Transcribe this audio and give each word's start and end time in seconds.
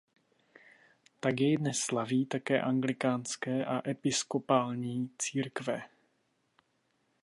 Tak 1.19 1.35
jej 1.39 1.57
dnes 1.57 1.79
slaví 1.83 2.25
také 2.25 2.61
anglikánské 2.61 3.65
a 3.65 3.89
episkopální 3.89 5.09
církve. 5.17 5.81